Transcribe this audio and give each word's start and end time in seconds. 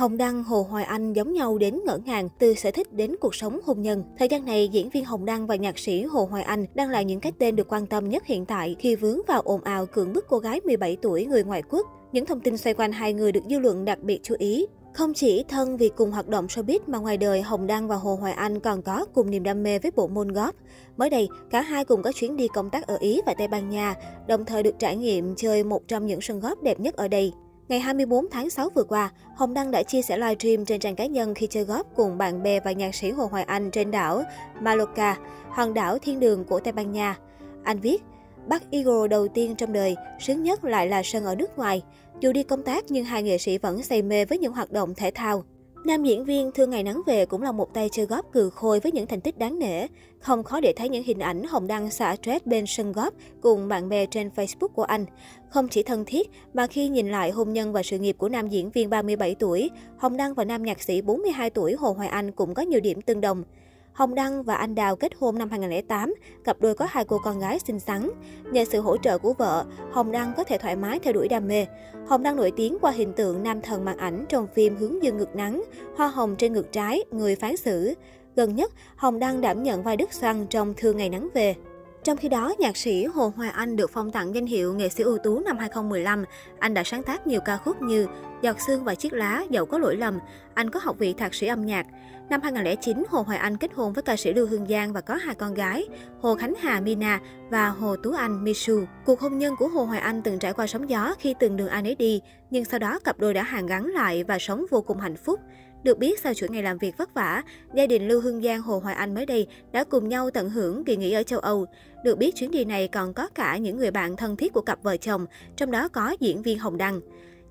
Hồng 0.00 0.16
Đăng, 0.16 0.44
Hồ 0.44 0.66
Hoài 0.70 0.84
Anh 0.84 1.12
giống 1.12 1.32
nhau 1.32 1.58
đến 1.58 1.80
ngỡ 1.86 1.98
ngàng, 2.04 2.28
từ 2.38 2.54
sở 2.54 2.70
thích 2.70 2.92
đến 2.92 3.16
cuộc 3.20 3.34
sống 3.34 3.60
hôn 3.64 3.82
nhân. 3.82 4.04
Thời 4.18 4.28
gian 4.28 4.44
này, 4.44 4.68
diễn 4.68 4.90
viên 4.90 5.04
Hồng 5.04 5.24
Đăng 5.24 5.46
và 5.46 5.56
nhạc 5.56 5.78
sĩ 5.78 6.02
Hồ 6.02 6.24
Hoài 6.30 6.42
Anh 6.42 6.66
đang 6.74 6.90
là 6.90 7.02
những 7.02 7.20
cái 7.20 7.32
tên 7.38 7.56
được 7.56 7.72
quan 7.72 7.86
tâm 7.86 8.08
nhất 8.08 8.26
hiện 8.26 8.46
tại 8.46 8.76
khi 8.78 8.96
vướng 8.96 9.20
vào 9.28 9.40
ồn 9.40 9.60
ào 9.64 9.86
cưỡng 9.86 10.12
bức 10.12 10.26
cô 10.28 10.38
gái 10.38 10.60
17 10.64 10.96
tuổi 11.02 11.26
người 11.26 11.44
ngoại 11.44 11.62
quốc. 11.62 11.86
Những 12.12 12.26
thông 12.26 12.40
tin 12.40 12.56
xoay 12.56 12.74
quanh 12.74 12.92
hai 12.92 13.12
người 13.12 13.32
được 13.32 13.40
dư 13.50 13.58
luận 13.58 13.84
đặc 13.84 13.98
biệt 14.02 14.20
chú 14.22 14.34
ý. 14.38 14.66
Không 14.94 15.14
chỉ 15.14 15.44
thân 15.48 15.76
vì 15.76 15.90
cùng 15.96 16.10
hoạt 16.10 16.28
động 16.28 16.46
showbiz 16.46 16.78
mà 16.86 16.98
ngoài 16.98 17.16
đời 17.16 17.42
Hồng 17.42 17.66
Đăng 17.66 17.88
và 17.88 17.96
Hồ 17.96 18.14
Hoài 18.14 18.32
Anh 18.32 18.60
còn 18.60 18.82
có 18.82 19.04
cùng 19.14 19.30
niềm 19.30 19.42
đam 19.42 19.62
mê 19.62 19.78
với 19.78 19.90
bộ 19.96 20.08
môn 20.08 20.28
golf. 20.28 20.52
Mới 20.96 21.10
đây, 21.10 21.28
cả 21.50 21.60
hai 21.60 21.84
cùng 21.84 22.02
có 22.02 22.12
chuyến 22.12 22.36
đi 22.36 22.48
công 22.54 22.70
tác 22.70 22.86
ở 22.86 22.96
Ý 23.00 23.20
và 23.26 23.34
Tây 23.38 23.48
Ban 23.48 23.70
Nha, 23.70 23.94
đồng 24.28 24.44
thời 24.44 24.62
được 24.62 24.74
trải 24.78 24.96
nghiệm 24.96 25.34
chơi 25.36 25.64
một 25.64 25.88
trong 25.88 26.06
những 26.06 26.20
sân 26.20 26.40
golf 26.40 26.62
đẹp 26.62 26.80
nhất 26.80 26.94
ở 26.94 27.08
đây. 27.08 27.32
Ngày 27.70 27.80
24 27.80 28.30
tháng 28.30 28.50
6 28.50 28.68
vừa 28.74 28.84
qua, 28.84 29.10
Hồng 29.36 29.54
Đăng 29.54 29.70
đã 29.70 29.82
chia 29.82 30.02
sẻ 30.02 30.18
livestream 30.18 30.64
trên 30.64 30.80
trang 30.80 30.96
cá 30.96 31.06
nhân 31.06 31.34
khi 31.34 31.46
chơi 31.46 31.64
golf 31.64 31.84
cùng 31.96 32.18
bạn 32.18 32.42
bè 32.42 32.60
và 32.60 32.72
nhạc 32.72 32.94
sĩ 32.94 33.10
Hồ 33.10 33.26
Hoài 33.26 33.44
Anh 33.44 33.70
trên 33.70 33.90
đảo 33.90 34.22
Mallorca, 34.60 35.16
hòn 35.50 35.74
đảo 35.74 35.98
thiên 35.98 36.20
đường 36.20 36.44
của 36.44 36.60
Tây 36.60 36.72
Ban 36.72 36.92
Nha. 36.92 37.18
Anh 37.64 37.80
viết, 37.80 38.02
bắt 38.46 38.62
Eagle 38.70 39.08
đầu 39.08 39.28
tiên 39.28 39.54
trong 39.56 39.72
đời, 39.72 39.96
sướng 40.20 40.42
nhất 40.42 40.64
lại 40.64 40.86
là 40.86 41.02
sân 41.02 41.24
ở 41.24 41.34
nước 41.34 41.58
ngoài. 41.58 41.82
Dù 42.20 42.32
đi 42.32 42.42
công 42.42 42.62
tác 42.62 42.84
nhưng 42.88 43.04
hai 43.04 43.22
nghệ 43.22 43.38
sĩ 43.38 43.58
vẫn 43.58 43.82
say 43.82 44.02
mê 44.02 44.24
với 44.24 44.38
những 44.38 44.52
hoạt 44.52 44.70
động 44.70 44.94
thể 44.94 45.10
thao. 45.14 45.44
Nam 45.84 46.02
diễn 46.04 46.24
viên 46.24 46.52
thương 46.52 46.70
ngày 46.70 46.82
nắng 46.82 47.02
về 47.06 47.26
cũng 47.26 47.42
là 47.42 47.52
một 47.52 47.74
tay 47.74 47.88
chơi 47.92 48.06
góp 48.06 48.32
cừ 48.32 48.50
khôi 48.50 48.80
với 48.80 48.92
những 48.92 49.06
thành 49.06 49.20
tích 49.20 49.38
đáng 49.38 49.58
nể. 49.58 49.86
Không 50.18 50.42
khó 50.42 50.60
để 50.60 50.72
thấy 50.76 50.88
những 50.88 51.04
hình 51.04 51.18
ảnh 51.18 51.44
Hồng 51.44 51.66
Đăng 51.66 51.90
xả 51.90 52.16
stress 52.16 52.46
bên 52.46 52.64
sân 52.66 52.92
góp 52.92 53.14
cùng 53.40 53.68
bạn 53.68 53.88
bè 53.88 54.06
trên 54.06 54.30
Facebook 54.36 54.68
của 54.68 54.82
anh. 54.82 55.06
Không 55.48 55.68
chỉ 55.68 55.82
thân 55.82 56.04
thiết, 56.04 56.30
mà 56.54 56.66
khi 56.66 56.88
nhìn 56.88 57.08
lại 57.08 57.30
hôn 57.30 57.52
nhân 57.52 57.72
và 57.72 57.82
sự 57.82 57.98
nghiệp 57.98 58.16
của 58.18 58.28
nam 58.28 58.48
diễn 58.48 58.70
viên 58.70 58.90
37 58.90 59.34
tuổi, 59.34 59.70
Hồng 59.96 60.16
Đăng 60.16 60.34
và 60.34 60.44
nam 60.44 60.62
nhạc 60.62 60.82
sĩ 60.82 61.02
42 61.02 61.50
tuổi 61.50 61.74
Hồ 61.74 61.92
Hoài 61.92 62.08
Anh 62.08 62.32
cũng 62.32 62.54
có 62.54 62.62
nhiều 62.62 62.80
điểm 62.80 63.02
tương 63.02 63.20
đồng. 63.20 63.44
Hồng 63.92 64.14
Đăng 64.14 64.42
và 64.42 64.54
anh 64.54 64.74
Đào 64.74 64.96
kết 64.96 65.12
hôn 65.18 65.38
năm 65.38 65.50
2008, 65.50 66.14
cặp 66.44 66.60
đôi 66.60 66.74
có 66.74 66.86
hai 66.90 67.04
cô 67.04 67.18
con 67.24 67.38
gái 67.38 67.58
xinh 67.58 67.80
xắn. 67.80 68.10
Nhờ 68.52 68.64
sự 68.64 68.80
hỗ 68.80 68.96
trợ 68.96 69.18
của 69.18 69.32
vợ, 69.32 69.64
Hồng 69.92 70.12
Đăng 70.12 70.32
có 70.36 70.44
thể 70.44 70.58
thoải 70.58 70.76
mái 70.76 70.98
theo 70.98 71.12
đuổi 71.12 71.28
đam 71.28 71.48
mê. 71.48 71.66
Hồng 72.06 72.22
Đăng 72.22 72.36
nổi 72.36 72.52
tiếng 72.56 72.78
qua 72.80 72.90
hình 72.90 73.12
tượng 73.12 73.42
nam 73.42 73.60
thần 73.60 73.84
màn 73.84 73.96
ảnh 73.96 74.24
trong 74.28 74.46
phim 74.54 74.76
Hướng 74.76 75.02
dương 75.02 75.16
ngược 75.16 75.36
nắng, 75.36 75.64
Hoa 75.96 76.08
hồng 76.08 76.36
trên 76.36 76.52
ngực 76.52 76.72
trái, 76.72 77.04
Người 77.10 77.36
phán 77.36 77.56
xử. 77.56 77.94
Gần 78.36 78.56
nhất, 78.56 78.72
Hồng 78.96 79.18
Đăng 79.18 79.40
đảm 79.40 79.62
nhận 79.62 79.82
vai 79.82 79.96
Đức 79.96 80.12
Xoăn 80.12 80.46
trong 80.46 80.74
Thương 80.76 80.96
Ngày 80.96 81.08
Nắng 81.08 81.28
Về. 81.34 81.54
Trong 82.04 82.16
khi 82.16 82.28
đó, 82.28 82.54
nhạc 82.58 82.76
sĩ 82.76 83.04
Hồ 83.04 83.32
Hoài 83.36 83.50
Anh 83.50 83.76
được 83.76 83.90
phong 83.90 84.10
tặng 84.10 84.34
danh 84.34 84.46
hiệu 84.46 84.74
nghệ 84.74 84.88
sĩ 84.88 85.02
ưu 85.02 85.18
tú 85.18 85.40
năm 85.40 85.58
2015. 85.58 86.24
Anh 86.58 86.74
đã 86.74 86.84
sáng 86.84 87.02
tác 87.02 87.26
nhiều 87.26 87.40
ca 87.40 87.56
khúc 87.56 87.82
như 87.82 88.06
Giọt 88.42 88.56
xương 88.66 88.84
và 88.84 88.94
chiếc 88.94 89.12
lá, 89.12 89.44
dẫu 89.50 89.66
có 89.66 89.78
lỗi 89.78 89.96
lầm. 89.96 90.18
Anh 90.54 90.70
có 90.70 90.80
học 90.82 90.96
vị 90.98 91.12
thạc 91.12 91.34
sĩ 91.34 91.46
âm 91.46 91.66
nhạc. 91.66 91.86
Năm 92.30 92.40
2009, 92.42 93.02
Hồ 93.08 93.22
Hoài 93.22 93.38
Anh 93.38 93.56
kết 93.56 93.70
hôn 93.74 93.92
với 93.92 94.02
ca 94.02 94.16
sĩ 94.16 94.32
Lưu 94.32 94.46
Hương 94.46 94.66
Giang 94.66 94.92
và 94.92 95.00
có 95.00 95.14
hai 95.14 95.34
con 95.34 95.54
gái, 95.54 95.88
Hồ 96.20 96.34
Khánh 96.34 96.54
Hà 96.60 96.80
Mina 96.80 97.20
và 97.50 97.68
Hồ 97.68 97.96
Tú 97.96 98.12
Anh 98.12 98.44
Misu. 98.44 98.84
Cuộc 99.04 99.20
hôn 99.20 99.38
nhân 99.38 99.54
của 99.58 99.68
Hồ 99.68 99.84
Hoài 99.84 100.00
Anh 100.00 100.22
từng 100.22 100.38
trải 100.38 100.52
qua 100.52 100.66
sóng 100.66 100.90
gió 100.90 101.14
khi 101.18 101.34
từng 101.40 101.56
đường 101.56 101.68
ai 101.68 101.82
nấy 101.82 101.94
đi, 101.94 102.20
nhưng 102.50 102.64
sau 102.64 102.78
đó 102.78 102.98
cặp 102.98 103.18
đôi 103.18 103.34
đã 103.34 103.42
hàn 103.42 103.66
gắn 103.66 103.86
lại 103.86 104.24
và 104.24 104.38
sống 104.38 104.66
vô 104.70 104.80
cùng 104.80 105.00
hạnh 105.00 105.16
phúc. 105.16 105.40
Được 105.84 105.98
biết, 105.98 106.20
sau 106.20 106.34
chuỗi 106.34 106.48
ngày 106.48 106.62
làm 106.62 106.78
việc 106.78 106.96
vất 106.96 107.14
vả, 107.14 107.42
gia 107.74 107.86
đình 107.86 108.08
Lưu 108.08 108.20
Hương 108.20 108.42
Giang 108.42 108.62
Hồ 108.62 108.78
Hoài 108.78 108.94
Anh 108.94 109.14
mới 109.14 109.26
đây 109.26 109.46
đã 109.72 109.84
cùng 109.84 110.08
nhau 110.08 110.30
tận 110.30 110.50
hưởng 110.50 110.84
kỳ 110.84 110.96
nghỉ 110.96 111.12
ở 111.12 111.22
châu 111.22 111.38
Âu. 111.38 111.66
Được 112.04 112.18
biết, 112.18 112.34
chuyến 112.34 112.50
đi 112.50 112.64
này 112.64 112.88
còn 112.88 113.14
có 113.14 113.28
cả 113.34 113.56
những 113.56 113.76
người 113.76 113.90
bạn 113.90 114.16
thân 114.16 114.36
thiết 114.36 114.52
của 114.52 114.60
cặp 114.60 114.82
vợ 114.82 114.96
chồng, 114.96 115.26
trong 115.56 115.70
đó 115.70 115.88
có 115.88 116.16
diễn 116.20 116.42
viên 116.42 116.58
Hồng 116.58 116.78
Đăng. 116.78 117.00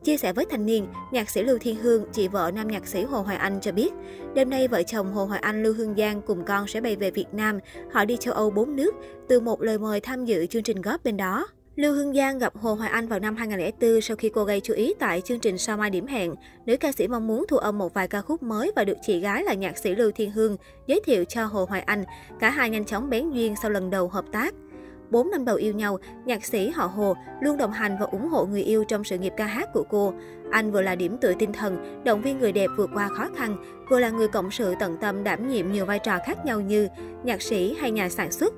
Chia 0.04 0.18
sẻ 0.18 0.34
với 0.34 0.46
thanh 0.50 0.66
niên, 0.66 0.88
nhạc 1.12 1.30
sĩ 1.30 1.44
Lưu 1.44 1.58
Thiên 1.58 1.76
Hương, 1.76 2.06
chị 2.12 2.28
vợ 2.28 2.52
nam 2.56 2.68
nhạc 2.68 2.88
sĩ 2.88 3.04
Hồ 3.04 3.22
Hoài 3.22 3.38
Anh 3.38 3.60
cho 3.62 3.72
biết, 3.72 3.90
đêm 4.34 4.50
nay 4.50 4.68
vợ 4.68 4.84
chồng 4.84 5.14
Hồ 5.14 5.26
Hoài 5.26 5.40
Anh 5.40 5.64
Lưu 5.64 5.74
Hương 5.74 5.96
Giang 5.98 6.22
cùng 6.22 6.46
con 6.46 6.68
sẽ 6.68 6.82
bay 6.82 6.96
về 6.96 7.12
Việt 7.12 7.28
Nam. 7.32 7.60
Họ 7.92 8.06
đi 8.06 8.18
châu 8.18 8.34
Âu 8.34 8.50
bốn 8.50 8.76
nước, 8.76 8.96
từ 9.28 9.40
một 9.40 9.62
lời 9.62 9.78
mời 9.78 10.00
tham 10.00 10.26
dự 10.26 10.46
chương 10.46 10.64
trình 10.64 10.82
góp 10.82 11.04
bên 11.04 11.18
đó. 11.18 11.48
Lưu 11.80 11.94
Hương 11.94 12.14
Giang 12.14 12.40
gặp 12.40 12.54
Hồ 12.58 12.74
Hoài 12.74 12.90
Anh 12.90 13.08
vào 13.08 13.20
năm 13.20 13.36
2004 13.36 14.02
sau 14.02 14.18
khi 14.18 14.30
cô 14.30 14.44
gây 14.44 14.62
chú 14.62 14.74
ý 14.74 14.94
tại 15.00 15.22
chương 15.22 15.40
trình 15.40 15.58
Sao 15.58 15.78
Mai 15.78 15.90
Điểm 15.90 16.08
Hẹn. 16.08 16.36
Nữ 16.66 16.78
ca 16.78 16.92
sĩ 16.92 17.08
mong 17.08 17.28
muốn 17.28 17.46
thu 17.48 17.58
âm 17.58 17.78
một 17.78 17.94
vài 17.94 18.08
ca 18.08 18.22
khúc 18.22 18.44
mới 18.44 18.72
và 18.76 18.84
được 18.84 18.98
chị 19.02 19.20
gái 19.20 19.44
là 19.44 19.54
nhạc 19.54 19.78
sĩ 19.78 19.96
Lưu 19.96 20.12
Thiên 20.12 20.32
Hương 20.32 20.58
giới 20.88 21.02
thiệu 21.06 21.26
cho 21.26 21.46
Hồ 21.46 21.66
Hoài 21.66 21.82
Anh. 21.82 22.04
Cả 22.40 22.50
hai 22.50 22.70
nhanh 22.70 22.86
chóng 22.86 23.10
bén 23.10 23.32
duyên 23.32 23.56
sau 23.62 23.72
lần 23.72 23.90
đầu 23.90 24.08
hợp 24.08 24.26
tác. 24.32 24.54
4 25.10 25.32
năm 25.32 25.46
đầu 25.46 25.56
yêu 25.56 25.74
nhau, 25.74 25.98
nhạc 26.26 26.46
sĩ 26.46 26.70
họ 26.70 26.86
Hồ 26.86 27.16
luôn 27.42 27.58
đồng 27.58 27.72
hành 27.72 27.98
và 28.00 28.06
ủng 28.06 28.28
hộ 28.28 28.46
người 28.46 28.64
yêu 28.64 28.84
trong 28.84 29.04
sự 29.04 29.18
nghiệp 29.18 29.34
ca 29.38 29.46
hát 29.46 29.70
của 29.74 29.84
cô. 29.90 30.14
Anh 30.52 30.72
vừa 30.72 30.82
là 30.82 30.96
điểm 30.96 31.18
tựa 31.18 31.34
tinh 31.40 31.54
thần, 31.54 32.04
động 32.04 32.22
viên 32.22 32.40
người 32.40 32.52
đẹp 32.52 32.70
vượt 32.78 32.90
qua 32.94 33.08
khó 33.08 33.28
khăn, 33.36 33.58
vừa 33.90 34.00
là 34.00 34.10
người 34.10 34.28
cộng 34.28 34.52
sự 34.52 34.74
tận 34.80 34.98
tâm 35.02 35.24
đảm 35.24 35.50
nhiệm 35.50 35.72
nhiều 35.72 35.86
vai 35.86 36.00
trò 36.00 36.18
khác 36.26 36.46
nhau 36.46 36.62
như 36.62 36.88
nhạc 37.24 37.42
sĩ 37.42 37.76
hay 37.80 37.92
nhà 37.92 38.10
sản 38.10 38.32
xuất. 38.32 38.54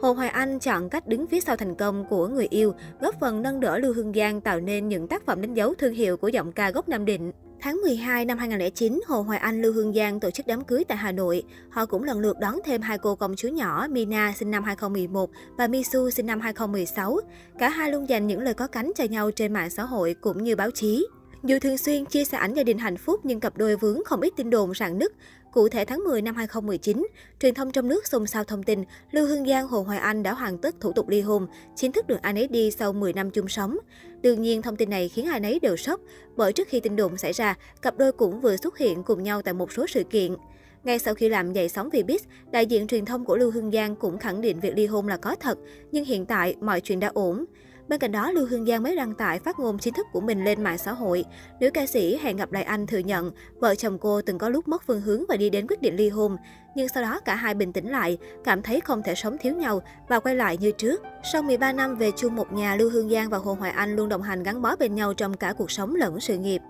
Hồ 0.00 0.12
Hoài 0.12 0.28
Anh 0.28 0.58
chọn 0.58 0.88
cách 0.88 1.06
đứng 1.06 1.26
phía 1.26 1.40
sau 1.40 1.56
thành 1.56 1.74
công 1.74 2.04
của 2.10 2.28
người 2.28 2.46
yêu, 2.50 2.74
góp 3.00 3.14
phần 3.20 3.42
nâng 3.42 3.60
đỡ 3.60 3.78
Lưu 3.78 3.94
Hương 3.94 4.12
Giang 4.12 4.40
tạo 4.40 4.60
nên 4.60 4.88
những 4.88 5.08
tác 5.08 5.26
phẩm 5.26 5.40
đánh 5.40 5.54
dấu 5.54 5.74
thương 5.74 5.94
hiệu 5.94 6.16
của 6.16 6.28
giọng 6.28 6.52
ca 6.52 6.70
gốc 6.70 6.88
Nam 6.88 7.04
Định. 7.04 7.32
Tháng 7.60 7.80
12 7.82 8.24
năm 8.24 8.38
2009, 8.38 9.00
Hồ 9.06 9.22
Hoài 9.22 9.38
Anh 9.38 9.62
Lưu 9.62 9.72
Hương 9.72 9.94
Giang 9.94 10.20
tổ 10.20 10.30
chức 10.30 10.46
đám 10.46 10.64
cưới 10.64 10.84
tại 10.84 10.98
Hà 10.98 11.12
Nội. 11.12 11.42
Họ 11.70 11.86
cũng 11.86 12.04
lần 12.04 12.20
lượt 12.20 12.38
đón 12.38 12.58
thêm 12.64 12.82
hai 12.82 12.98
cô 12.98 13.14
công 13.14 13.36
chúa 13.36 13.48
nhỏ 13.48 13.86
Mina 13.90 14.32
sinh 14.36 14.50
năm 14.50 14.64
2011 14.64 15.30
và 15.58 15.66
Misu 15.66 16.10
sinh 16.10 16.26
năm 16.26 16.40
2016. 16.40 17.18
Cả 17.58 17.68
hai 17.68 17.92
luôn 17.92 18.08
dành 18.08 18.26
những 18.26 18.40
lời 18.40 18.54
có 18.54 18.66
cánh 18.66 18.92
cho 18.96 19.04
nhau 19.04 19.30
trên 19.30 19.52
mạng 19.52 19.70
xã 19.70 19.82
hội 19.82 20.14
cũng 20.20 20.44
như 20.44 20.56
báo 20.56 20.70
chí. 20.70 21.06
Dù 21.42 21.58
thường 21.58 21.78
xuyên 21.78 22.04
chia 22.04 22.24
sẻ 22.24 22.38
ảnh 22.38 22.54
gia 22.54 22.62
đình 22.62 22.78
hạnh 22.78 22.96
phúc 22.96 23.20
nhưng 23.24 23.40
cặp 23.40 23.56
đôi 23.56 23.76
vướng 23.76 24.04
không 24.04 24.20
ít 24.20 24.32
tin 24.36 24.50
đồn 24.50 24.74
rạn 24.74 24.98
nứt. 24.98 25.12
Cụ 25.56 25.68
thể 25.68 25.84
tháng 25.84 26.04
10 26.04 26.22
năm 26.22 26.34
2019, 26.34 27.06
truyền 27.40 27.54
thông 27.54 27.72
trong 27.72 27.88
nước 27.88 28.06
xôn 28.06 28.26
xao 28.26 28.44
thông 28.44 28.62
tin 28.62 28.84
Lưu 29.10 29.26
Hương 29.26 29.46
Giang 29.46 29.68
Hồ 29.68 29.82
Hoài 29.82 29.98
Anh 29.98 30.22
đã 30.22 30.32
hoàn 30.32 30.58
tất 30.58 30.74
thủ 30.80 30.92
tục 30.92 31.08
ly 31.08 31.20
hôn, 31.20 31.46
chính 31.76 31.92
thức 31.92 32.06
được 32.06 32.22
anh 32.22 32.38
ấy 32.38 32.48
đi 32.48 32.70
sau 32.70 32.92
10 32.92 33.12
năm 33.12 33.30
chung 33.30 33.48
sống. 33.48 33.76
Đương 34.22 34.42
nhiên 34.42 34.62
thông 34.62 34.76
tin 34.76 34.90
này 34.90 35.08
khiến 35.08 35.26
ai 35.26 35.40
nấy 35.40 35.60
đều 35.60 35.76
sốc, 35.76 36.00
bởi 36.36 36.52
trước 36.52 36.68
khi 36.68 36.80
tin 36.80 36.96
đồn 36.96 37.16
xảy 37.16 37.32
ra, 37.32 37.54
cặp 37.82 37.98
đôi 37.98 38.12
cũng 38.12 38.40
vừa 38.40 38.56
xuất 38.56 38.78
hiện 38.78 39.02
cùng 39.02 39.22
nhau 39.22 39.42
tại 39.42 39.54
một 39.54 39.72
số 39.72 39.86
sự 39.86 40.04
kiện. 40.04 40.36
Ngay 40.84 40.98
sau 40.98 41.14
khi 41.14 41.28
làm 41.28 41.52
dậy 41.52 41.68
sóng 41.68 41.88
Vbiz, 41.90 42.18
đại 42.50 42.66
diện 42.66 42.86
truyền 42.86 43.04
thông 43.04 43.24
của 43.24 43.36
Lưu 43.36 43.50
Hương 43.50 43.70
Giang 43.70 43.96
cũng 43.96 44.18
khẳng 44.18 44.40
định 44.40 44.60
việc 44.60 44.76
ly 44.76 44.86
hôn 44.86 45.08
là 45.08 45.16
có 45.16 45.36
thật, 45.40 45.58
nhưng 45.92 46.04
hiện 46.04 46.26
tại 46.26 46.56
mọi 46.60 46.80
chuyện 46.80 47.00
đã 47.00 47.10
ổn. 47.14 47.44
Bên 47.88 48.00
cạnh 48.00 48.12
đó, 48.12 48.30
Lưu 48.30 48.46
Hương 48.46 48.66
Giang 48.66 48.82
mới 48.82 48.96
đăng 48.96 49.14
tải 49.14 49.38
phát 49.38 49.58
ngôn 49.58 49.78
chính 49.78 49.94
thức 49.94 50.06
của 50.12 50.20
mình 50.20 50.44
lên 50.44 50.62
mạng 50.62 50.78
xã 50.78 50.92
hội. 50.92 51.24
Nữ 51.60 51.70
ca 51.70 51.86
sĩ 51.86 52.16
hẹn 52.16 52.36
gặp 52.36 52.52
lại 52.52 52.62
anh 52.62 52.86
thừa 52.86 52.98
nhận 52.98 53.30
vợ 53.60 53.74
chồng 53.74 53.98
cô 53.98 54.22
từng 54.22 54.38
có 54.38 54.48
lúc 54.48 54.68
mất 54.68 54.82
phương 54.86 55.00
hướng 55.00 55.24
và 55.28 55.36
đi 55.36 55.50
đến 55.50 55.66
quyết 55.68 55.82
định 55.82 55.96
ly 55.96 56.08
hôn. 56.08 56.36
Nhưng 56.76 56.88
sau 56.88 57.02
đó 57.02 57.20
cả 57.24 57.34
hai 57.34 57.54
bình 57.54 57.72
tĩnh 57.72 57.90
lại, 57.90 58.18
cảm 58.44 58.62
thấy 58.62 58.80
không 58.80 59.02
thể 59.02 59.14
sống 59.14 59.36
thiếu 59.40 59.54
nhau 59.54 59.82
và 60.08 60.20
quay 60.20 60.34
lại 60.34 60.56
như 60.56 60.72
trước. 60.72 61.02
Sau 61.32 61.42
13 61.42 61.72
năm 61.72 61.96
về 61.96 62.10
chung 62.16 62.36
một 62.36 62.52
nhà, 62.52 62.76
Lưu 62.76 62.90
Hương 62.90 63.10
Giang 63.10 63.30
và 63.30 63.38
Hồ 63.38 63.54
Hoài 63.54 63.70
Anh 63.72 63.96
luôn 63.96 64.08
đồng 64.08 64.22
hành 64.22 64.42
gắn 64.42 64.62
bó 64.62 64.76
bên 64.76 64.94
nhau 64.94 65.14
trong 65.14 65.36
cả 65.36 65.52
cuộc 65.52 65.70
sống 65.70 65.94
lẫn 65.94 66.20
sự 66.20 66.38
nghiệp. 66.38 66.62